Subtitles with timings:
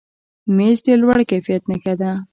[0.55, 2.11] مېز د لوړ کیفیت نښه ده.